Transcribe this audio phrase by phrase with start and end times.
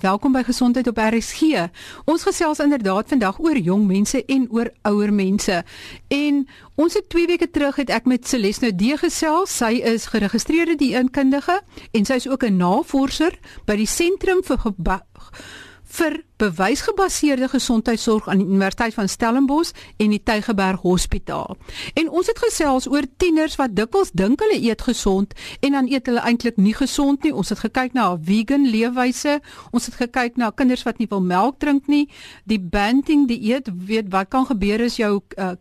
[0.00, 1.66] Welkom by Gesondheid op RSG.
[2.08, 5.58] Ons gesels inderdaad vandag oor jong mense en oor ouer mense.
[6.08, 6.38] En
[6.80, 9.52] ons het 2 weke terug het ek met Celeste D gesels.
[9.52, 11.58] Sy is geregistreerde dieetkundige
[11.92, 13.36] en sy is ook 'n navorser
[13.66, 14.58] by die Sentrum vir
[15.84, 21.56] vir bewysgebaseerde gesondheidsorg aan die Universiteit van Stellenbosch en die Tygerberg Hospitaal.
[21.94, 26.08] En ons het gesels oor tieners wat dikwels dink hulle eet gesond en dan eet
[26.08, 27.34] hulle eintlik nie gesond nie.
[27.34, 29.40] Ons het gekyk na 'n vegan leefwyse.
[29.70, 32.08] Ons het gekyk na kinders wat nie wil melk drink nie.
[32.44, 35.52] Die banting dieet, weet wat kan gebeur as jou uh,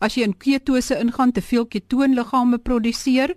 [0.00, 3.34] as jy in ketose ingaan, te veel ketoonliggame produseer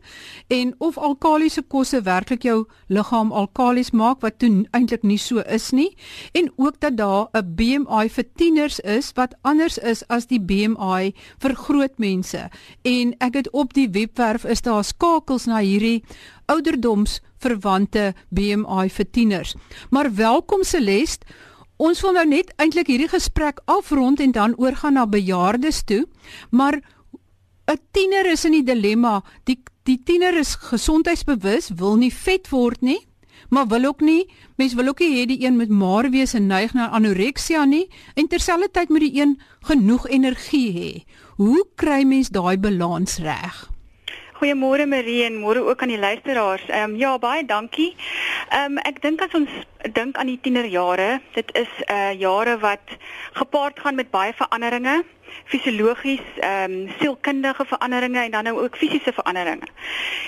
[0.47, 5.71] en of alkaliese kosse werklik jou liggaam alkalies maak wat toe eintlik nie so is
[5.71, 5.89] nie
[6.33, 11.13] en ook dat daar 'n BMI vir tieners is wat anders is as die BMI
[11.39, 12.49] vir groot mense.
[12.81, 16.03] En ek het op die webwerf is daar skakels na hierdie
[16.45, 19.55] ouderdomsverwante BMI vir tieners.
[19.89, 21.25] Maar welkom Celeste.
[21.77, 26.08] Ons wil nou net eintlik hierdie gesprek afrond en dan oorgaan na bejaardes toe.
[26.49, 26.81] Maar
[27.67, 29.23] 'n tiener is in die dilemma.
[29.43, 33.08] Die die tiener is gesondheidsbewus, wil nie vet word nie
[33.53, 34.23] maar wil ook nie
[34.57, 37.85] mens wil ook nie hê die een met maar wees en neig na anoreksia nie
[38.15, 39.37] en terselfdertyd moet die een
[39.69, 40.91] genoeg energie hê.
[41.37, 43.72] Hoe kry mens daai balans reg?
[44.44, 46.63] Goeiemôre Marie en môre ook aan die luisteraars.
[46.67, 47.95] Ehm um, ja, baie dankie.
[48.49, 49.53] Ehm um, ek dink as ons
[49.95, 52.91] dink aan die tienerjare, dit is uh jare wat
[53.39, 54.97] gepaard gaan met baie veranderinge
[55.47, 59.71] fisiologies, ehm um, sielkundige veranderinge en dan nou ook fisiese veranderinge.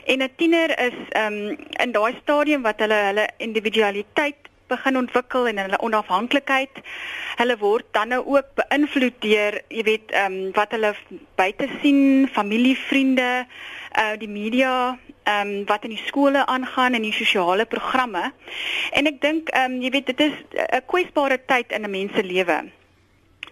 [0.05, 5.47] En 'n tiener is ehm um, in daai stadium wat hulle hulle individualiteit begin ontwikkel
[5.47, 6.83] en hulle onafhanklikheid.
[7.35, 10.95] Hulle word dan nou ook beïnvloed deur, jy weet, ehm um, wat hulle
[11.35, 13.45] buite sien, familie, vriende,
[13.97, 18.31] uh die media, ehm um, wat in die skole aangaan en die sosiale programme.
[18.91, 22.13] En ek dink ehm um, jy weet dit is 'n kwesbare tyd in 'n mens
[22.13, 22.63] se lewe.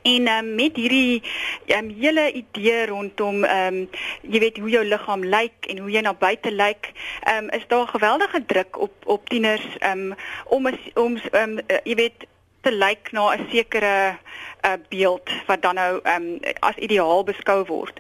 [0.03, 1.23] En um, met hierdie
[1.67, 3.89] um, hele idee rondom ehm um,
[4.21, 6.91] jy weet hoe jou liggaam lyk en hoe jy na buite lyk,
[7.23, 10.13] ehm um, is daar geweldige druk op op tieners um,
[10.45, 12.27] om om um, uh, jy weet
[12.63, 14.17] te lyk na 'n sekere
[14.65, 17.99] uh, beeld wat dan nou um, as ideaal beskou word.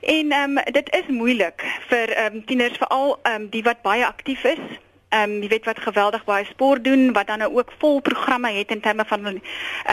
[0.00, 4.64] En um, dit is moeilik vir um, tieners veral um, die wat baie aktief is
[5.14, 8.50] ehm um, jy weet wat geweldig baie sport doen wat dan nou ook vol programme
[8.52, 9.40] het in terme van ehm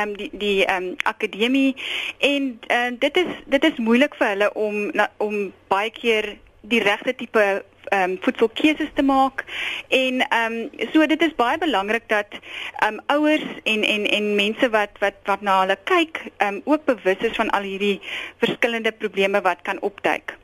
[0.01, 1.75] um, die die ehm um, akademie
[2.17, 6.81] en uh, dit is dit is moeilik vir hulle om na, om baie keer die
[6.81, 9.45] regte tipe ehm um, voedselkeuses te maak
[9.87, 14.35] en ehm um, so dit is baie belangrik dat ehm um, ouers en en en
[14.35, 18.01] mense wat wat wat na hulle kyk ehm um, ook bewus is van al hierdie
[18.37, 20.37] verskillende probleme wat kan opduik.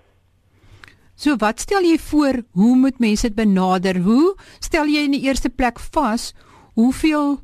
[1.15, 3.97] So wat stel jy voor hoe moet mense dit benader?
[4.05, 6.33] Hoe stel jy in die eerste plek vas
[6.77, 7.39] hoeveel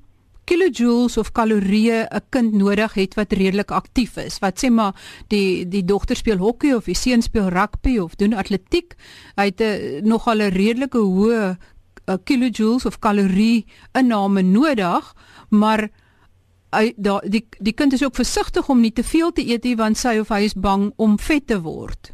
[0.54, 4.40] kilojoules of kalorieë 'n kind nodig het wat redelik aktief is?
[4.40, 4.94] Wat sê maar
[5.30, 8.96] die die dogter speel hokkie of die seun speel rugby of doen atletiek,
[9.36, 11.58] hy het 'n nogal 'n redelike hoë
[12.24, 15.16] kilojoules of kalorie inname nodig,
[15.50, 15.90] maar
[16.72, 19.76] hy da die die kind is ook versigtig om nie te veel te eet nie
[19.76, 22.14] want sy of hy is bang om vet te word.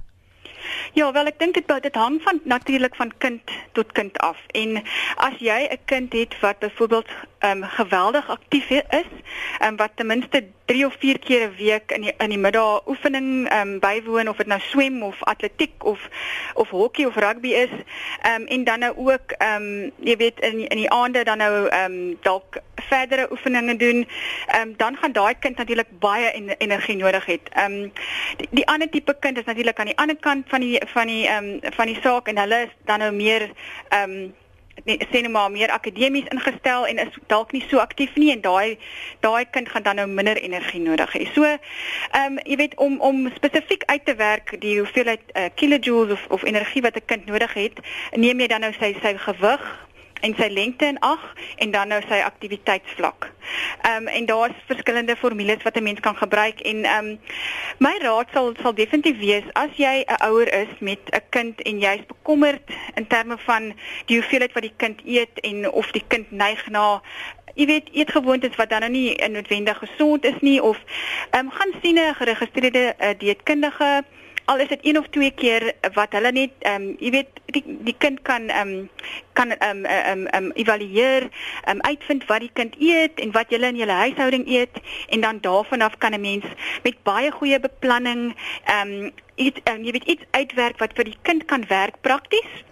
[0.94, 3.42] Ja, wel ek dink dit dit hang van natuurlik van kind
[3.72, 4.38] tot kind af.
[4.52, 4.84] En
[5.16, 7.08] as jy 'n kind het wat byvoorbeeld
[7.40, 9.12] ehm um, geweldig aktief is,
[9.60, 12.38] ehm um, wat ten minste 3 of 4 keer 'n week in die in die
[12.38, 16.10] middag oefening ehm um, bywoon of dit nou swem of atletiek of
[16.54, 17.70] of hokkie of rugby is,
[18.22, 21.38] ehm um, en dan nou ook ehm um, jy weet in in die aande dan
[21.38, 22.58] nou ehm um, dalk
[22.92, 24.04] verdere oefeninge doen,
[24.48, 27.40] ehm um, dan gaan daai kind natuurlik baie en, energie nodig hê.
[27.54, 27.92] Ehm um,
[28.42, 31.24] die, die ander tipe kind is natuurlik aan die ander kant van die van die
[31.28, 33.50] ehm um, van die saak en hulle is dan nou meer
[33.90, 34.30] ehm um,
[34.86, 38.78] sê net maar meer akademies ingestel en is dalk nie so aktief nie en daai
[39.20, 41.28] daai kind gaan dan nou minder energie nodig hê.
[41.34, 41.60] So ehm
[42.26, 46.44] um, jy weet om om spesifiek uit te werk die hoeveelheid uh, kilojoules of of
[46.44, 47.80] energie wat 'n kind nodig het,
[48.16, 49.89] neem jy dan nou sy sy gewig
[50.20, 53.32] en sy lengte in ag en dan nou sy aktiwiteitsvlak.
[53.82, 57.20] Ehm um, en daar's verskillende formules wat 'n mens kan gebruik en ehm um,
[57.78, 61.80] my raad sal sal definitief wees as jy 'n ouer is met 'n kind en
[61.80, 62.62] jy's bekommerd
[62.96, 63.74] in terme van
[64.06, 67.02] die hoeveelheid wat die kind eet en of die kind neig na
[67.56, 70.78] jy weet eetgewoontes wat dan nou nie noodwendig gesond is nie of
[71.30, 74.04] ehm um, gaan sien 'n geregistreerde uh, dieetkundige
[74.46, 77.64] al is dit een of twee keer wat hulle net ehm um, jy weet die
[77.88, 78.90] die kind kan ehm um,
[79.34, 81.30] kan ehm um, ehm um, um, evalueer,
[81.64, 85.22] ehm um, uitvind wat die kind eet en wat julle in julle huishouding eet en
[85.22, 86.46] dan daarvan af kan 'n mens
[86.84, 91.20] met baie goeie beplanning ehm um, iets um, jy weet iets uitwerk wat vir die
[91.22, 92.68] kind kan werk prakties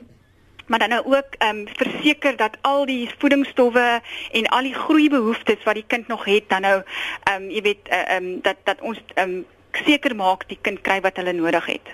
[0.67, 5.63] maar dan nou ook ehm um, verseker dat al die voedingsstowwe en al die groeibehoeftes
[5.63, 6.81] wat die kind nog het dan nou
[7.23, 9.45] ehm um, jy weet eh, ehm uh, um, dat dat ons ehm um,
[9.85, 11.93] seker maak die kind kry wat hulle nodig het.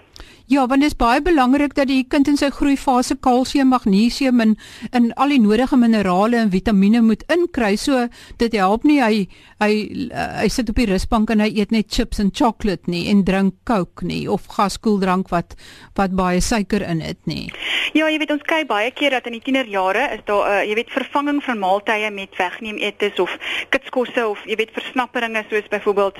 [0.52, 4.56] Ja, want dit is baie belangrik dat die kind in sy groeifase kalsium, magnesium en
[4.92, 7.76] in al die nodige minerale en vitamiene moet inkry.
[7.80, 9.28] So dit help nie hy
[9.64, 9.74] hy
[10.12, 13.56] hy sit op die rusbank en hy eet net chips en chocolate nie en drink
[13.64, 15.56] Coke nie of gaskoeldrank wat
[15.96, 17.48] wat baie suiker in het nie.
[17.94, 20.64] Ja, jy weet ons kyk baie keer dat in die tienerjare is daar 'n uh,
[20.70, 23.32] jy weet vervanging van maaltye met wegneem eetes of
[23.70, 26.18] kitskosse of jy weet versnapperinge soos byvoorbeeld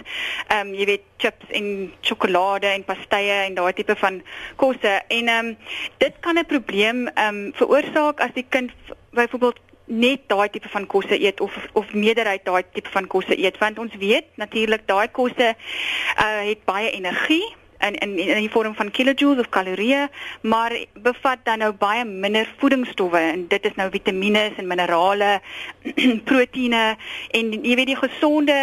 [0.48, 4.22] ehm um, jy weet chips en sjokolade en pastye en daai tipe van
[4.56, 5.58] kosse en ehm um,
[5.98, 8.72] dit kan 'n probleem ehm um, veroorsaak as die kind
[9.12, 13.58] byvoorbeeld net daai tipe van kosse eet of of meerderheid daai tipe van kosse eet
[13.58, 17.56] want ons weet natuurlik daai kosse uh, het baie energie
[17.88, 20.08] in in in die vorm van kilojoules of kalorieë,
[20.42, 20.76] maar
[21.06, 25.42] bevat dan nou baie minder voedingsstowwe en dit is nou vitamiene en minerale,
[26.30, 26.84] proteïene
[27.32, 28.58] en jy weet die gesonde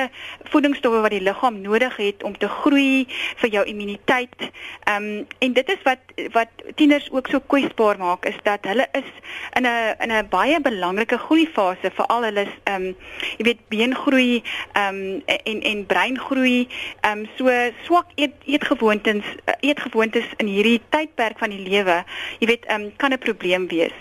[0.53, 3.07] voedingsstowwe wat die liggaam nodig het om te groei
[3.43, 4.49] vir jou immuniteit.
[4.85, 5.99] Ehm um, en dit is wat
[6.33, 9.11] wat tieners ook so kwesbaar maak is dat hulle is
[9.59, 12.97] in 'n in 'n baie belangrike groeifase veral hulle ehm um,
[13.39, 14.43] jy weet beengroei
[14.73, 16.69] ehm um, en en breingroei
[17.01, 17.51] ehm um, so
[17.85, 22.03] swak eet eetgewoontes eetens eh, eetgewoontes in hierdie tydperk van die lewe,
[22.41, 23.95] jy weet, um, kan 'n probleem wees.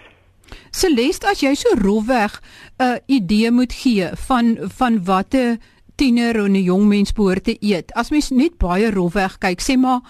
[0.71, 2.41] Celeste, as jy so rofweg
[2.79, 5.59] 'n uh, idee moet gee van van watte
[5.95, 7.93] tiener en 'n jong mens behoort te eet.
[7.93, 10.01] As mens net baie rofweg kyk, sê maar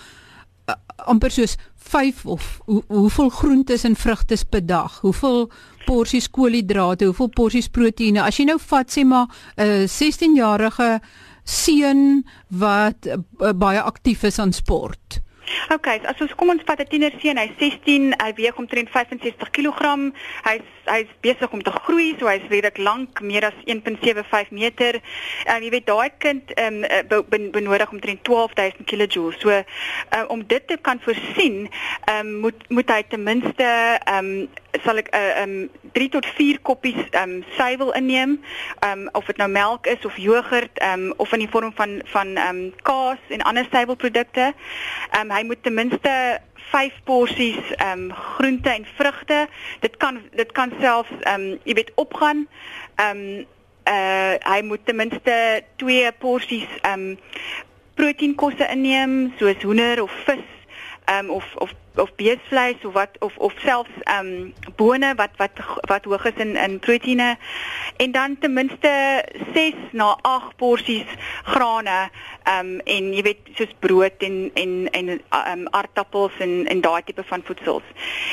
[0.68, 0.75] uh,
[1.06, 5.00] amper soos 5 of hoe, hoeveel groentes en vrugte per dag?
[5.01, 5.50] Hoeveel
[5.86, 8.22] porsies koolhidrate, hoeveel porsies proteïene?
[8.22, 11.01] As jy nou vat sê maar 'n uh, 16-jarige
[11.50, 13.18] seun wat uh,
[13.57, 15.22] baie aktief is aan sport.
[15.74, 19.50] OK, as ons kom ons vat 'n tiener seun, hy's 16, hy weeg omtrent 65
[19.56, 20.12] kg.
[20.46, 25.01] Hy's hy's besig om te groei, so hy's redelik lank, meer as 1.75 meter.
[25.46, 29.06] Ehm um, jy weet daai kind ehm um, ben, benodig omtrent 12000 kJ.
[29.42, 31.69] So uh, om dit te kan voorsien,
[32.06, 33.66] ehm um, moet moet hy ten minste
[34.06, 34.50] ehm um,
[34.83, 38.39] sal ek 'n uh, um, 3 tot 4 koppies ehm um, suiwel inneem,
[38.80, 41.74] ehm um, of dit nou melk is of jogurt, ehm um, of in die vorm
[41.75, 44.54] van van ehm um, kaas en ander suiwelprodukte.
[45.12, 46.39] Ehm um, hy moet ten minste
[46.71, 49.48] 5 porsies ehm um, groente en vrugte.
[49.80, 52.48] Dit kan dit kan selfs ehm um, jy weet opgaan.
[52.95, 53.45] Ehm um,
[53.89, 57.19] uh hy moet ten minste 2 porsies ehm um,
[57.95, 60.45] proteïnkosse inneem soos hoender of vis
[61.06, 65.30] ehm um, of of of beesvleis of wat of of selfs ehm um, bone wat
[65.38, 65.51] wat
[65.81, 67.38] wat hoog is in in proteïene
[67.97, 71.07] en dan ten minste 6 na 8 porsies
[71.44, 72.09] grane
[72.44, 76.81] ehm um, en jy weet soos brood en en en ehm um, aardappels en en
[76.81, 77.83] daai tipe van voedsels.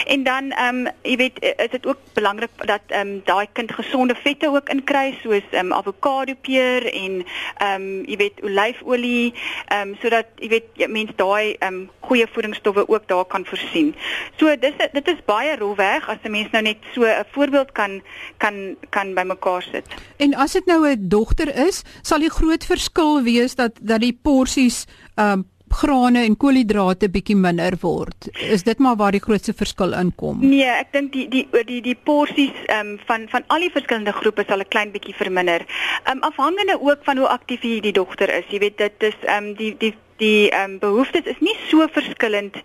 [0.06, 3.72] En dan ehm um, jy weet is dit ook belangrik dat ehm um, daai kind
[3.72, 7.24] gesonde vette ook inkry soos ehm um, avokado peer en
[7.56, 9.34] ehm um, jy weet olyfolie
[9.66, 13.94] ehm um, sodat jy weet mense daai ehm um, goeie voedingsstowwe ook daar kan voorsien.
[14.38, 18.02] So dis dit is baie rolweg as 'n mens nou net so 'n voorbeeld kan
[18.38, 19.86] kan kan bymekaar sit.
[20.16, 24.18] En as dit nou 'n dogter is, sal die groot verskil wees dat dat die
[24.22, 28.28] porsies um grane en koolhidrate bietjie minder word.
[28.38, 30.38] Is dit maar waar die grootste verskil inkom?
[30.40, 34.44] Nee, ek dink die die die die porsies um van van al die verskillende groepe
[34.48, 35.66] sal 'n klein bietjie verminder.
[36.10, 38.44] Um afhangende ook van hoe aktief die dogter is.
[38.50, 42.56] Jy weet dit is um die die die ehm um, behoeftes is nie so verskillend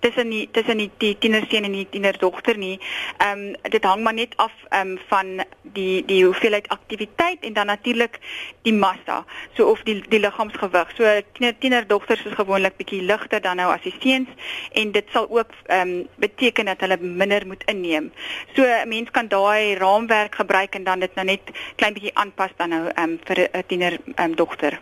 [0.00, 2.78] tussen die tussen die, die tienerseun en die tienerdogter nie.
[3.18, 7.52] Ehm um, dit hang maar net af ehm um, van die die hoeveelheid aktiwiteit en
[7.52, 8.18] dan natuurlik
[8.62, 9.24] die massa,
[9.56, 10.94] so of die die liggaamsgewig.
[10.96, 14.28] So tiener tienerdogters is gewoonlik bietjie ligter dan nou as die seuns
[14.72, 18.12] en dit sal ook ehm um, beteken dat hulle minder moet inneem.
[18.54, 22.50] So 'n mens kan daai raamwerk gebruik en dan dit nou net klein bietjie aanpas
[22.56, 24.80] dan nou ehm um, vir 'n tiener ehm um, dogter.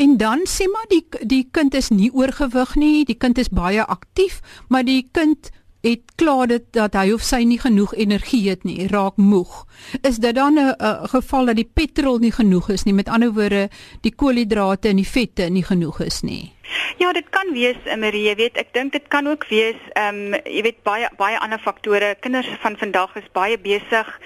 [0.00, 3.84] En dan sê maar die die kind is nie oorgewig nie, die kind is baie
[3.84, 4.38] aktief,
[4.72, 5.50] maar die kind
[5.84, 9.66] het klaar dit dat hy of sy nie genoeg energie het nie, raak moeg.
[10.00, 10.74] Is dit dan 'n
[11.12, 13.68] geval dat die petrol nie genoeg is nie, met ander woorde,
[14.00, 16.52] die koolhidrate en die vette nie genoeg is nie?
[16.98, 20.34] Ja, dit kan wees, eh, Marie, jy weet, ek dink dit kan ook wees, ehm
[20.34, 22.16] um, jy weet baie baie ander faktore.
[22.20, 24.20] Kinders van vandag is baie besig.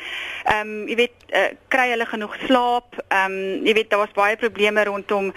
[0.44, 2.96] Ehm um, jy weet, uh, kry hulle genoeg slaap?
[3.08, 5.30] Ehm um, jy weet daar was baie probleme rondom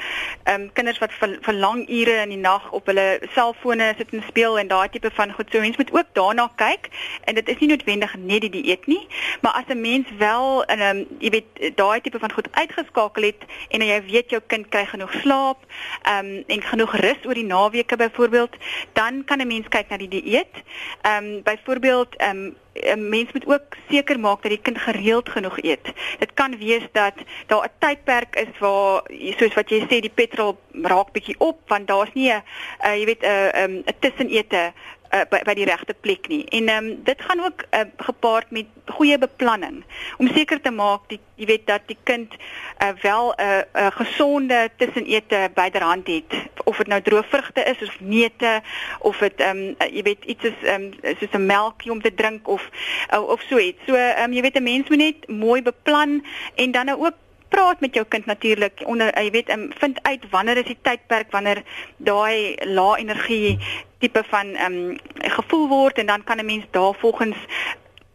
[0.44, 4.12] ehm um, kinders wat vir, vir lang ure in die nag op hulle selfone sit
[4.12, 5.48] en speel en daai tipe van goed.
[5.52, 6.90] So mense moet ook daarna kyk
[7.24, 9.08] en dit is nie noodwendig net die dieet nie,
[9.42, 13.24] maar as 'n mens wel in 'n um, jy weet daai tipe van goed uitgeskakel
[13.24, 15.64] het en jy weet jou kind kry genoeg slaap,
[16.04, 18.56] ehm um, en genoeg rus oor die naweke byvoorbeeld,
[18.94, 20.56] dan kan 'n mens kyk na die dieet.
[21.02, 22.56] Ehm um, byvoorbeeld ehm um,
[22.98, 25.94] mens moet ook seker maak dat die kind gereeld genoeg eet.
[26.20, 27.14] Dit kan wees dat
[27.48, 29.04] daar 'n tydperk is waar
[29.38, 32.44] soos wat jy sê die petrol raak bietjie op want daar's nie 'n
[32.86, 34.74] uh, jy weet 'n uh, 'n um, tussenete
[35.14, 36.44] uh, by by die regte plek nie.
[36.46, 39.84] En ehm um, dit gaan ook uh, gepaard met goeie beplanning
[40.18, 43.88] om seker te maak die jy weet dat die kind uh, wel 'n uh, uh,
[43.92, 46.34] gesonde tussenete byderhand het
[46.64, 48.62] of dit nou droëvrugte is of neute
[49.00, 52.02] of dit ehm um, uh, jy weet iets is ehm um, soos 'n melkie om
[52.02, 52.70] te drink of
[53.14, 53.80] uh, of so iets.
[53.86, 57.16] So ehm um, jy weet 'n mens moet net mooi beplan en dan nou ook
[57.50, 61.32] praat met jou kind natuurlik onder jy weet um, vind uit wanneer is die tydperk
[61.32, 61.64] wanneer
[61.98, 63.58] daai lae energie
[63.98, 67.38] tipe van ehm um, gevoel word en dan kan 'n mens daarvolgens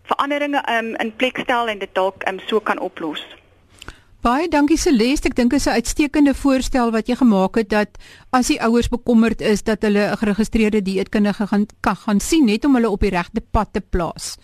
[0.03, 3.42] veranderinge um, in plek stel en dit dalk um, so kan oplos.
[4.23, 5.33] Baie dankie Celeste.
[5.33, 7.99] Ek dink dit is 'n uitstekende voorstel wat jy gemaak het dat
[8.31, 12.65] as die ouers bekommerd is dat hulle 'n geregistreerde dieetkundige gaan kan gaan sien net
[12.65, 14.37] om hulle op die regte pad te plaas.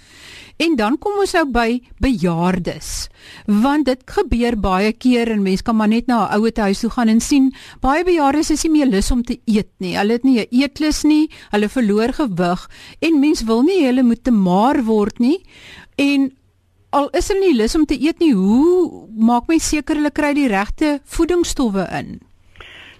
[0.56, 3.08] En dan kom ons nou by bejaardes.
[3.46, 6.90] Want dit gebeur baie keer en mense kan maar net na 'n ouete huis toe
[6.90, 9.96] gaan en sien baie bejaardes is nie meer lus om te eet nie.
[9.96, 11.30] Hulle het nie 'n eetlus nie.
[11.50, 15.40] Hulle verloor gewig en mens wil nie hulle moet te maar word nie.
[15.94, 16.37] En
[16.90, 20.32] al is hulle nie lus om te eet nie, hoe maak mens seker hulle kry
[20.34, 22.18] die regte voedingsstowwe in?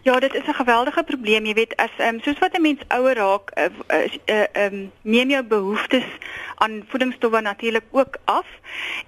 [0.02, 2.80] Ja, dit is 'n geweldige probleem, jy weet, as ehm um, soos wat 'n mens
[2.88, 6.04] ouer raak, eh, eh, ehm uh, uh, um, neem jou behoeftes
[6.54, 8.46] aan voedingsstowwe natuurlik ook af.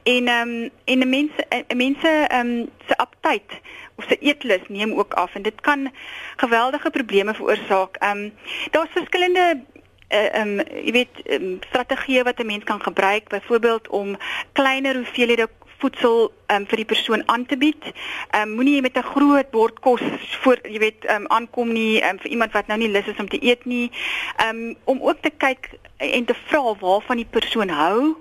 [0.03, 1.31] En ehm um, en 'n mens
[1.69, 3.51] 'n mense ehm um, se aptyt
[3.95, 5.91] of se eetlus neem ook af en dit kan
[6.37, 7.97] geweldige probleme veroorsaak.
[7.97, 8.33] Ehm um,
[8.71, 9.63] daar's verskillende
[10.11, 14.17] uh, um jy weet um, strategieë wat 'n mens kan gebruik byvoorbeeld om
[14.53, 15.49] kleiner hoeveelhede
[15.81, 17.83] voedsel um, vir die persoon aan te bied.
[17.85, 20.03] Ehm um, moenie met 'n groot bord kos
[20.43, 23.21] voor jy weet ehm um, aankom nie um, vir iemand wat nou nie lus is
[23.23, 23.91] om te eet nie.
[24.37, 28.17] Ehm um, om ook te kyk en te vra waarvan die persoon hou.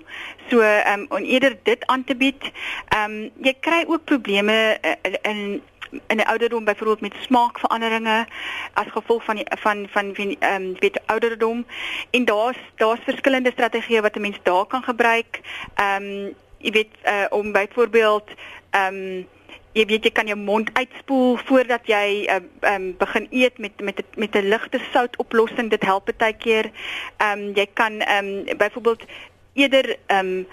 [0.50, 2.50] So ehm um, om eerder dit aan te bied.
[2.88, 5.62] Ehm um, jy kry ook probleme uh, in
[6.06, 8.26] in 'n ouderdom byvoorbeeld met smaakveranderinge
[8.72, 11.66] as gevolg van die, van van van ehm um, weet ouderdom
[12.10, 15.40] en daar's daar's verskillende strategieë wat 'n mens daar kan gebruik.
[15.74, 18.28] Ehm um, jy weet uh, om byvoorbeeld
[18.70, 19.26] ehm um,
[19.72, 23.80] jy weet jy kan jou mond uitspoel voordat jy ehm uh, um, begin eet met
[23.80, 26.70] met met 'n ligte soutoplossing dit help baie keer.
[27.16, 29.04] Ehm um, jy kan ehm um, byvoorbeeld
[29.52, 30.46] eerder ehm um,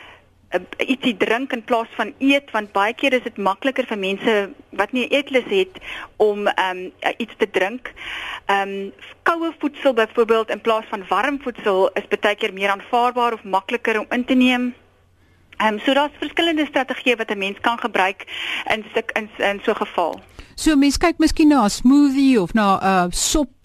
[0.54, 4.36] uh, ietsie drink in plaas van eet want baie keer is dit makliker vir mense
[4.80, 5.80] wat nie eetlus het
[6.24, 7.94] om um, uh, iets te drink.
[8.46, 8.92] Ehm um,
[9.27, 14.00] koue voedsel byvoorbeeld in plaas van warm voedsel is baie keer meer aanvaarbaar of makliker
[14.00, 14.74] om in te neem.
[15.58, 18.25] Ehm um, so daar's verskillende strategieë wat 'n mens kan gebruik
[18.74, 20.20] in in in so 'n geval.
[20.56, 23.57] So mense kyk miskien na 'n smoothie of na 'n uh, sop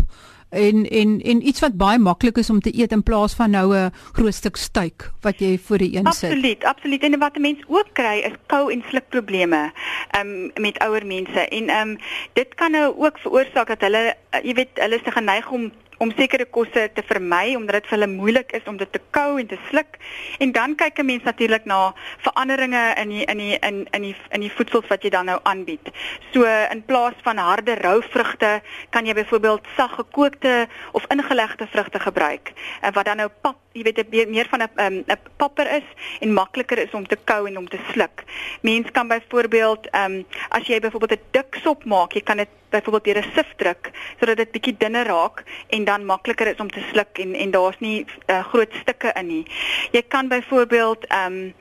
[0.53, 3.77] en en en iets wat baie maklik is om te eet in plaas van nou
[3.77, 6.31] 'n groot stuk steak wat jy voor die een sit.
[6.31, 7.03] Absoluut, absoluut.
[7.03, 9.73] En wat 'n mens ook kry is kou en slukprobleme
[10.19, 11.99] um, met ouer mense en um,
[12.33, 16.11] dit kan nou ook veroorsaak dat hulle uh, jy weet hulle is geneig om om
[16.19, 19.47] sekere kosse te vermy omdat dit vir hulle moeilik is om dit te kou en
[19.47, 19.99] te sluk.
[20.43, 21.95] En dan kyk 'n mens natuurlik na
[22.27, 25.39] veranderinge in die in die in in die in die voedsels wat jy dan nou
[25.43, 25.91] aanbied.
[26.33, 32.01] So in plaas van harde rou vrugte kan jy byvoorbeeld sag gekookte of ingelegde vrugte
[32.01, 35.89] gebruik eh, wat dan nou pap, jy weet meer van 'n 'n um, papper is
[36.21, 38.25] en makliker is om te kou en om te sluk.
[38.61, 42.49] Mens kan byvoorbeeld ehm um, as jy byvoorbeeld 'n dik sop maak, jy kan dit
[42.71, 46.71] byvoorbeeld deur 'n sif druk sodat dit bietjie dunner raak en dan makliker is om
[46.71, 49.47] te sluk en en daar's nie uh, groot stukke in nie.
[49.91, 51.55] Jy kan byvoorbeeld ehm um,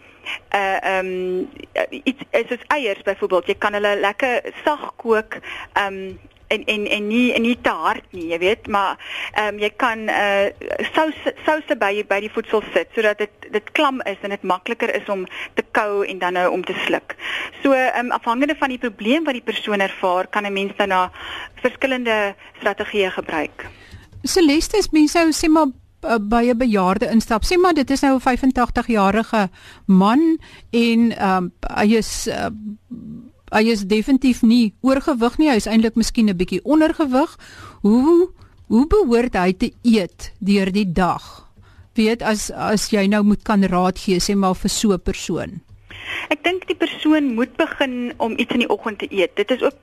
[0.54, 1.50] uh ehm um,
[2.04, 5.40] iets soos eiers byvoorbeeld, jy kan hulle lekker sag kook
[5.74, 6.20] ehm um,
[6.54, 9.00] en en en nie en nie te hard nie, jy weet, maar
[9.34, 10.50] ehm um, jy kan uh
[10.94, 14.94] sous souse by by die voedsel sit sodat dit dit klam is en dit makliker
[14.96, 15.26] is om
[15.60, 17.16] te kou en dan nou om te sluk.
[17.64, 20.90] So ehm um, afhangende van die probleem wat die persoon ervaar, kan 'n mens dan
[20.90, 21.12] na
[21.62, 23.70] verskillende strategieë gebruik.
[24.24, 25.72] Celeste, mense sou sê maar
[26.04, 27.44] uh, by 'n bejaarde instap.
[27.44, 29.50] Sê maar dit is nou 'n 85 jarige
[29.86, 30.40] man
[30.70, 32.46] en ehm um, hy is uh,
[33.52, 37.38] hy is definitief nie oorgewig nie, hy is eintlik miskien 'n bietjie ondergewig.
[37.82, 38.30] Hoe
[38.72, 41.48] hoe behoort hy te eet deur die dag?
[41.96, 45.62] Weet as as jy nou moet kan raad gee sê maar vir so 'n persoon.
[46.30, 49.36] Ek dink die persoon moet begin om iets in die oggend te eet.
[49.36, 49.76] Dit is ook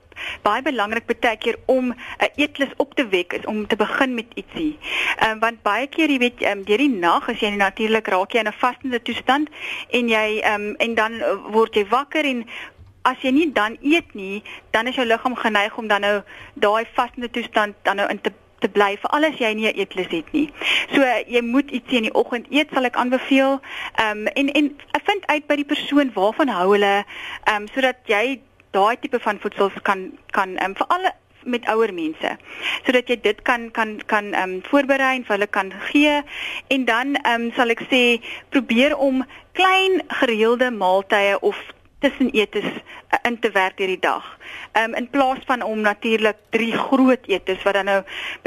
[0.43, 4.25] baie belangrik baie keer om 'n eetlus op te wek is om te begin met
[4.33, 4.77] ietsie.
[5.17, 8.33] Ehm um, want baie keer jy weet um, deur die nag as jy natuurlik raak
[8.33, 9.49] jy in 'n vastende toestand
[9.89, 11.13] en jy ehm um, en dan
[11.51, 12.45] word jy wakker en
[13.11, 14.43] as jy nie dan eet nie,
[14.75, 16.15] dan is jou liggaam geneig om dan nou
[16.53, 20.33] daai vasende toestand dan nou in te te bly vir alles jy nie eetlus het
[20.35, 20.49] nie.
[20.91, 23.59] So jy moet iets in die oggend eet sal ek aanbeveel.
[24.03, 27.71] Ehm um, en en ek vind uit by die persoon waarvan hou hulle ehm um,
[27.75, 28.41] sodat jy
[28.75, 32.31] daai tipe van voedsel kan kan ehm um, vir alle met ouer mense
[32.85, 36.21] sodat jy dit kan kan kan ehm um, voorberei en vir hulle kan gee
[36.75, 38.03] en dan ehm um, sal ek sê
[38.55, 39.23] probeer om
[39.59, 41.57] klein gereelde maaltye of
[41.99, 44.25] tussenetes uh, in te werk deur die dag.
[44.71, 48.01] Ehm um, in plaas van om natuurlik drie groot etes wat dan nou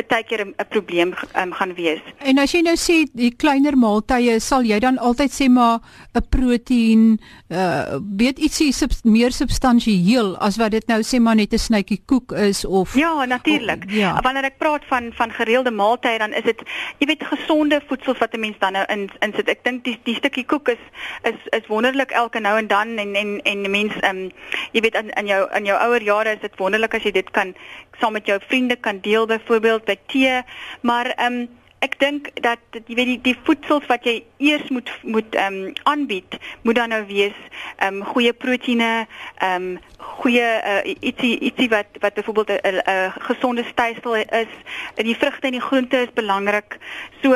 [0.09, 2.01] baie keer 'n probleem um, gaan wees.
[2.19, 5.81] En as jy nou sê die kleiner maaltye, sal jy dan altyd sê maar
[6.15, 11.53] 'n proteïen, uh weet ietsie sub, meer substansieel as wat dit nou sê maar net
[11.53, 13.91] 'n snytjie koek is of Ja, natuurlik.
[13.91, 14.21] Ja.
[14.23, 16.63] Wanneer ek praat van van gereelde maaltye, dan is dit
[16.99, 19.49] jy weet gesonde voedsel wat 'n mens dan nou in insit.
[19.49, 20.83] Ek dink die die stukkie koek is
[21.23, 24.31] is is wonderlik elke nou en dan en en en mense ehm um,
[24.73, 27.31] jy weet in in jou in jou ouer jare is dit wonderlik as jy dit
[27.31, 27.55] kan
[28.01, 30.43] saam met jou vriende kan deel byvoorbeeld by tee.
[30.81, 31.49] Maar ehm um,
[31.83, 35.73] ek dink dat jy weet die die voedsels wat jy eers moet moet ehm um,
[35.83, 37.39] aanbied moet dan nou wees
[37.77, 38.93] ehm um, goeie proteïene
[39.39, 39.81] ehm um,
[40.23, 44.53] goeie uh, ietsie ietsie wat wat byvoorbeeld 'n gesonde stysel is.
[44.97, 46.79] Die vrugte en die groente is belangrik
[47.23, 47.35] so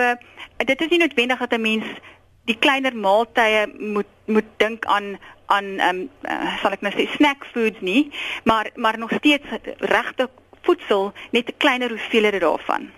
[0.56, 1.84] dit is nie noodwendig dat 'n mens
[2.46, 7.06] die kleiner maaltye moet moet dink aan aan ehm um, uh, sal ek nou sê
[7.14, 8.10] snack foods nie,
[8.44, 9.46] maar maar nog steeds
[9.78, 10.28] regte
[10.66, 12.90] voedsel net 'n kleiner hoeveelheid daarvan.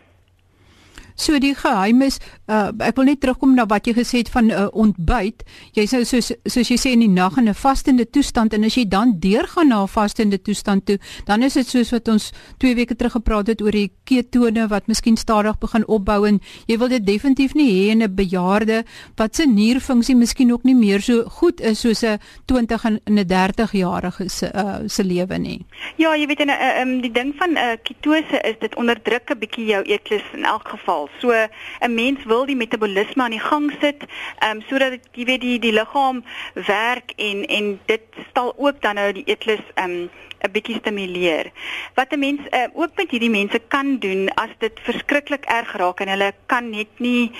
[1.18, 4.46] So die geheim is uh, ek wil net terugkom na wat jy gesê het van
[4.46, 5.42] 'n uh, ontbyt.
[5.74, 8.76] Jy's nou soos soos jy sê in die nag in 'n vastende toestand en as
[8.78, 12.74] jy dan deurgaan na 'n vastende toestand toe, dan is dit soos wat ons 2
[12.74, 16.88] weke terug gepraat het oor die ketone wat miskien stadig begin opbou en jy wil
[16.88, 18.84] dit definitief nie hê in 'n bejaarde
[19.16, 23.26] wat se nierfunksie miskien ook nie meer so goed is soos 'n 20 en 'n
[23.26, 25.66] 30 jarige se uh, se lewe nie.
[25.96, 29.38] Ja, jy weet en uh, um, die ding van uh, ketose is dit onderdruk 'n
[29.38, 33.72] bietjie jou eetlus in elk geval So 'n mens wil die metabolisme aan die gang
[33.80, 34.04] sit,
[34.38, 36.24] ehm um, sodat dit jy weet die die liggaam
[36.54, 40.10] werk en en dit stal ook dan nou die eetlus ehm um,
[40.46, 41.50] 'n bietjie stimuleer.
[41.94, 46.00] Wat 'n mens uh, ook met hierdie mense kan doen as dit verskriklik erg raak
[46.00, 47.30] en hulle kan net nie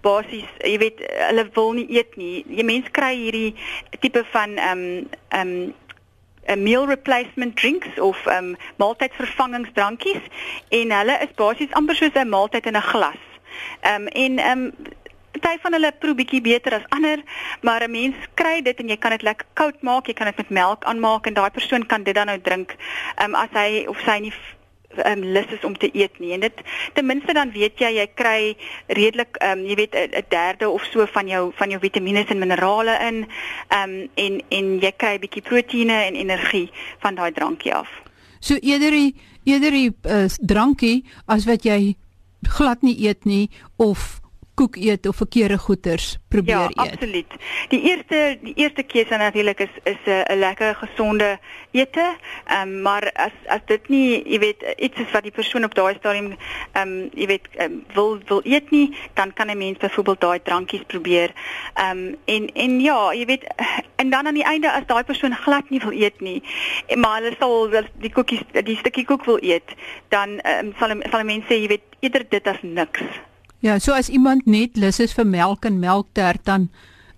[0.00, 0.98] basies, jy weet,
[1.28, 2.44] hulle wil nie eet nie.
[2.48, 3.54] Jy mens kry hierdie
[4.00, 5.74] tipe van ehm um, ehm um,
[6.46, 10.22] 'n meal replacement drinks of um maaltydvervangingsdrankies
[10.68, 13.22] en hulle is basies amper soos 'n maaltyd in 'n glas.
[13.82, 14.72] Um en um
[15.40, 17.22] party van hulle proe bietjie beter as ander,
[17.60, 20.36] maar 'n mens kry dit en jy kan dit lekker koud maak, jy kan dit
[20.36, 22.76] met melk aanmaak en daai persoon kan dit dan nou drink
[23.24, 24.32] um as hy of sy nie
[25.04, 26.62] um, lus is om te eet nie en dit
[26.94, 28.56] ten minste dan weet jy jy kry
[28.86, 32.98] redelik um, jy weet 'n derde of so van jou van jou vitamiene en minerale
[33.08, 33.26] in
[33.70, 37.88] um, en en jy kry 'n bietjie proteïene en energie van daai drankie af.
[38.40, 41.96] So eerder die eerder die uh, drankie as wat jy
[42.42, 44.20] glad nie eet nie of
[44.56, 46.76] koek eet of verkeerde goeders probeer ja, eet.
[46.76, 47.32] Ja, absoluut.
[47.68, 51.38] Die eerste die eerste keuse natuurlik is is 'n uh, lekker gesonde
[51.70, 52.06] ete.
[52.46, 55.74] Ehm um, maar as as dit nie, jy weet, iets is wat die persoon op
[55.74, 56.32] daai stadium
[56.72, 60.42] ehm um, jy weet um, wil wil eet nie, dan kan 'n mens byvoorbeeld daai
[60.42, 61.32] drankies probeer.
[61.74, 63.44] Ehm um, en en ja, jy weet
[63.96, 66.42] en dan aan die einde as daai persoon glad nie wil eet nie,
[66.96, 69.74] maar hulle sal die koekies die stukkie koek wil eet,
[70.08, 73.02] dan um, sal sal mense sê jy weet eerder dit as niks.
[73.60, 76.68] Ja, so as iemand net lus is vir melk en melktert dan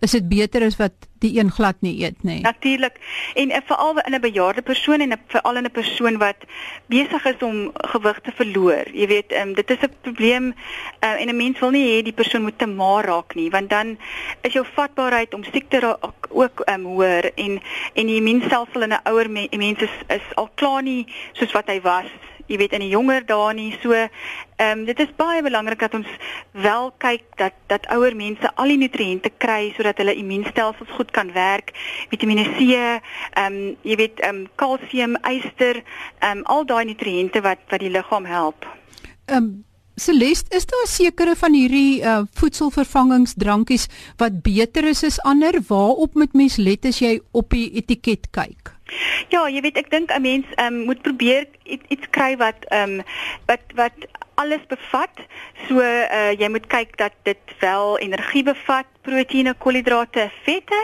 [0.01, 2.41] is dit beter as wat die een glad nie eet nie.
[2.41, 3.01] Natuurlik.
[3.35, 6.37] En uh, veral in 'n bejaarde persoon en veral in 'n persoon wat
[6.87, 8.87] besig is om gewig te verloor.
[8.93, 10.55] Jy weet, um, dit is 'n probleem
[11.01, 13.71] uh, en 'n mens wil nie hê die persoon moet te maar raak nie, want
[13.71, 13.99] dan
[14.41, 17.61] is jou vatbaarheid om siek te raak ook um, hoër en
[17.93, 21.67] en die immuunstelsel in 'n ouer me mens is, is al klaar nie soos wat
[21.67, 22.11] hy was
[22.49, 25.95] jy weet in die jonger dae nie so ehm um, dit is baie belangrik dat
[25.95, 26.09] ons
[26.53, 31.33] wel kyk dat dat ouer mense al die nutriënte kry sodat hulle immuunstelsels goed kan
[31.37, 31.73] werk
[32.11, 32.99] Vitamiene C ehm
[33.45, 37.95] um, jy weet ehm um, kalsium yster ehm um, al daai nutriënte wat wat die
[37.95, 38.69] liggaam help
[39.27, 39.57] ehm um.
[39.99, 45.59] Celeste, is daar sekere van hierdie uh, voedselvervangingsdrankies wat beter is as ander?
[45.67, 48.78] Waarop moet mens let as jy op die etiket kyk?
[49.29, 53.05] Ja, jy weet ek dink 'n mens um, moet probeer iets, kry wat ehm um,
[53.47, 55.25] wat wat alles bevat.
[55.67, 60.79] So uh jy moet kyk dat dit wel energie bevat, proteïene, koolhidrate, vette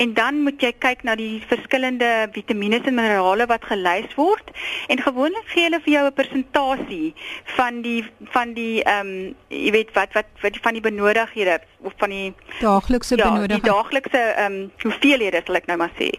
[0.00, 4.52] en dan moet jy kyk na die verskillende vitamiene en minerale wat gelys word
[4.92, 7.14] en gewoonlik gee hulle vir jou 'n persentasie
[7.56, 11.92] van die van die ehm um, jy weet wat wat wat van die benodighede of
[11.96, 13.60] van die daaglikse ja, benodighede.
[13.60, 16.10] Die daaglikse ehm um, hoeveelhede sal ek nou maar sê.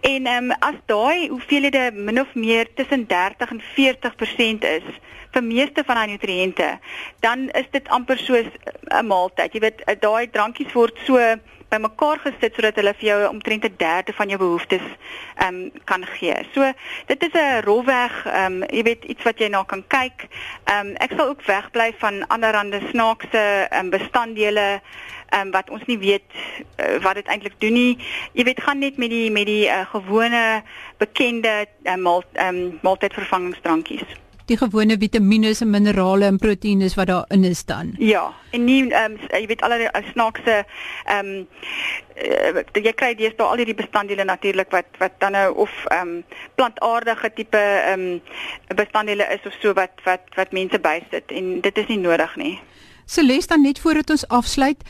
[0.00, 4.88] En ehm um, as daai hoeveelhede min of meer tussen 30 en 40% is
[5.32, 6.78] vir meeste van daai nutriënte,
[7.20, 8.46] dan is dit amper soos
[8.88, 9.52] 'n maaltyd.
[9.52, 11.18] Jy weet, daai drankies word so
[11.68, 14.86] bymekaar gesit sodat hulle vir jou omtrent 'n derde van jou behoeftes
[15.36, 16.36] ehm um, kan gee.
[16.54, 16.72] So
[17.06, 20.26] dit is 'n rolweg ehm um, jy weet iets wat jy na kan kyk.
[20.64, 24.80] Ehm um, ek sal ook wegbly van allerlei snaakse ehm um, bestanddele
[25.28, 26.30] ehm um, wat ons nie weet
[26.76, 27.98] uh, wat dit eintlik doen nie.
[28.32, 30.62] Jy weet gaan net met die met die uh, gewone
[30.96, 34.08] bekende uh, maal, um, maaltydvervangingsdrankies
[34.48, 37.94] die gewone vitamiene en minerale en proteïene wat daarin is dan.
[37.98, 40.56] Ja, en nie ehm um, jy weet al die uh, snaakse
[41.04, 41.46] ehm um,
[42.16, 46.16] uh, jy kry dis daar al hierdie bestanddele natuurlik wat wat dan nou of ehm
[46.16, 46.24] um,
[46.60, 48.22] plantaardige tipe ehm um,
[48.76, 52.56] bestanddele is of so wat wat wat mense bysit en dit is nie nodig nie.
[53.06, 54.82] Celeste dan net voordat ons afsluit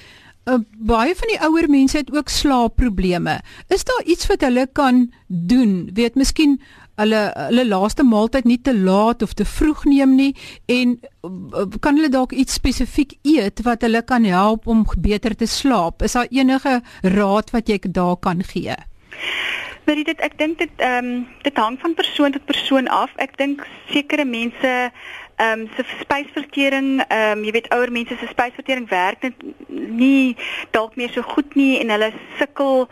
[0.49, 0.55] Uh,
[0.89, 3.35] baie van die ouer mense het ook slaapprobleme.
[3.69, 5.91] Is daar iets wat hulle kan doen?
[5.95, 6.55] Weet miskien
[6.99, 10.33] hulle hulle laaste maaltyd nie te laat of te vroeg neem nie
[10.67, 15.47] en uh, kan hulle dalk iets spesifiek eet wat hulle kan help om beter te
[15.47, 16.03] slaap?
[16.03, 18.77] Is daar enige raad wat jy daar kan gee?
[19.87, 23.15] Maar dit ek dink dit ehm um, dit hang van persoon tot persoon af.
[23.17, 24.73] Ek dink sekere mense
[25.39, 30.37] ehm um, se spysvertering, ehm um, jy weet ouer mense se spysvertering werk net nie
[30.75, 32.89] dalk meer so goed nie en hulle sukkel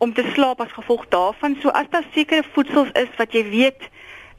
[0.00, 1.58] om te slaap as gevolg daarvan.
[1.60, 3.88] So as daar sekere voedsels is wat jy weet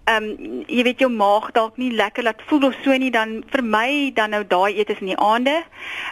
[0.09, 3.37] ehm um, jy weet jou maag dalk nie lekker laat voel of so nie dan
[3.53, 5.61] vir my dan nou daai eet is in die aande.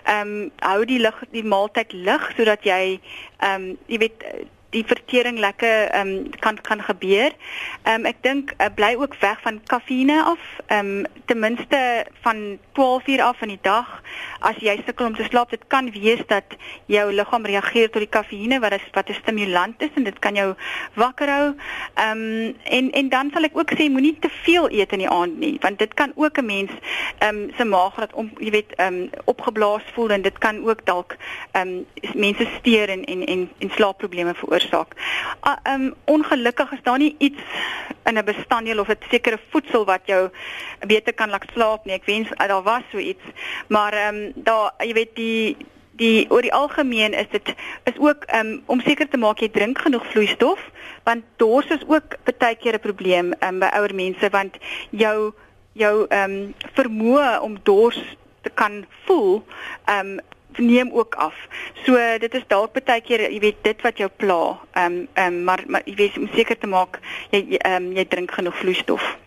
[0.05, 4.23] Ehm um, hou die lig die maaltyd lig sodat jy ehm um, jy weet
[4.71, 7.31] die vertering lekker ehm um, kan kan gebeur.
[7.83, 10.39] Ehm um, ek dink uh, bly ook weg van kafeïne af.
[10.67, 14.01] Ehm um, ten minste van 12 uur af in die dag.
[14.39, 16.55] As jy sukkel om te slaap, dit kan wees dat
[16.85, 20.35] jou liggaam reageer tot die kafeïne wat is wat 'n stimulant is en dit kan
[20.35, 20.53] jou
[20.93, 21.53] wakker hou.
[21.95, 25.09] Ehm um, en en dan sal ek ook sê moenie te veel eet in die
[25.09, 26.71] aand nie, want dit kan ook 'n mens
[27.19, 30.63] ehm um, se maag laat om jy weet ehm um, opgeblaas voel en dit kan
[30.63, 31.17] ook dalk
[31.51, 34.95] ehm um, mense steur en en en, en slaapprobleme veroorsaak veroorsaak.
[35.43, 37.41] Uh, um ongelukkig is daar nie iets
[38.03, 40.29] in 'n bestanddeel of 'n sekere voedsel wat jou
[40.87, 41.93] beter kan laat slaap nie.
[41.93, 43.23] Ek wens uh, daar was so iets.
[43.67, 45.57] Maar um daar jy weet die
[45.91, 49.77] die oor die algemeen is dit is ook um om seker te maak jy drink
[49.77, 50.59] genoeg vloeistof
[51.03, 54.57] want dors is ook baie keer 'n probleem um by ouer mense want
[54.89, 55.33] jou
[55.73, 57.99] jou um vermoë om dors
[58.41, 59.43] te kan voel
[59.85, 60.19] um
[60.57, 61.35] neem ook af.
[61.85, 64.59] So dit is dalk baie keer jy weet dit wat jou pla.
[64.73, 66.99] Ehm um, ehm um, maar, maar jy weet om seker te maak
[67.31, 69.17] jy ehm um, jy drink genoeg vloeistof.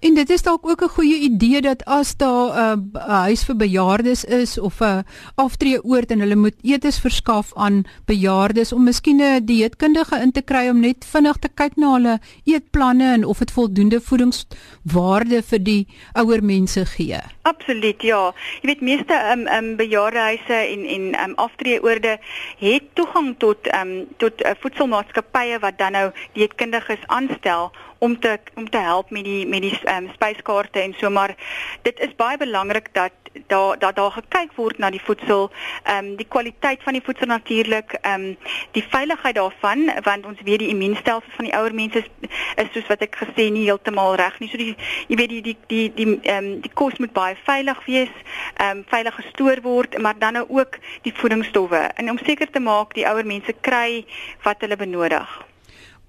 [0.00, 3.56] En dit is dalk ook 'n goeie idee dat as daar 'n uh, huis vir
[3.56, 4.98] bejaardes is of 'n uh,
[5.34, 10.68] aftreeoord en hulle moet etes verskaf aan bejaardes om miskien 'n dieetkundige in te kry
[10.68, 15.86] om net vinnig te kyk na hulle eetplanne en of dit voldoende voedingswaarde vir die
[16.12, 17.20] ouer mense gee.
[17.42, 18.32] Absoluut, ja.
[18.62, 22.18] Jy weet meeste um, um bejaardehuise en en um aftreeoorde
[22.58, 28.68] het toegang tot um tot uh, voedselmaatskappye wat dan nou dieetkundiges aanstel om te om
[28.70, 31.34] te help met die met die um, spyskaarte en so maar
[31.82, 33.12] dit is baie belangrik dat
[33.46, 35.50] daar dat daar gekyk word na die voedsel,
[35.82, 38.36] ehm um, die kwaliteit van die voedsel natuurlik, ehm um,
[38.70, 42.08] die veiligheid daarvan want ons weet die immuunstelsel van die ouer mense is,
[42.56, 44.48] is soos wat ek gesê nie heeltemal reg nie.
[44.48, 44.76] So die
[45.08, 48.16] jy weet die die die die ehm um, die kos moet baie veilig wees,
[48.56, 52.60] ehm um, veilig gestoor word, maar dan nou ook die voedingsstowwe en om seker te
[52.60, 54.04] maak die ouer mense kry
[54.42, 55.49] wat hulle benodig.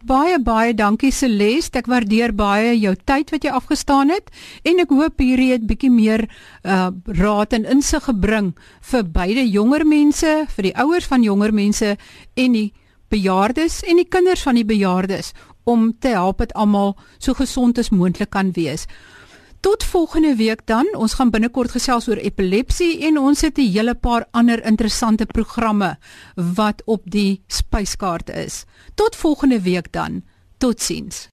[0.02, 1.78] Baie baie dankie Celeste.
[1.78, 4.32] Ek waardeer baie jou tyd wat jy afgestaan het
[4.66, 6.26] en ek hoop hierdie het bietjie meer
[6.66, 6.90] uh
[7.22, 8.52] raad en insig gebring
[8.92, 11.94] vir beide jonger mense, vir die ouers van jonger mense
[12.36, 12.72] en die
[13.14, 15.34] bejaardes en die kinders van die bejaardes
[15.70, 18.88] om te help dat almal so gesond as moontlik kan wees.
[19.62, 20.88] Tot volgende week dan.
[20.98, 25.98] Ons gaan binnekort gesels oor epilepsie en ons het 'n hele paar ander interessante programme
[26.36, 28.66] wat op die spyskaart is.
[28.96, 30.24] Tot volgende week dan.
[30.58, 31.30] Totsiens.